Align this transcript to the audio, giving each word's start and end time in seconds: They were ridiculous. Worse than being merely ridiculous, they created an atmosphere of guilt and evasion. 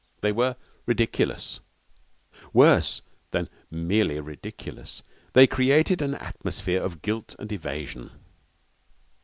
They 0.21 0.31
were 0.31 0.55
ridiculous. 0.87 1.59
Worse 2.53 3.03
than 3.29 3.47
being 3.69 3.87
merely 3.87 4.19
ridiculous, 4.19 5.03
they 5.33 5.45
created 5.45 6.01
an 6.01 6.15
atmosphere 6.15 6.81
of 6.81 7.03
guilt 7.03 7.35
and 7.37 7.51
evasion. 7.51 8.09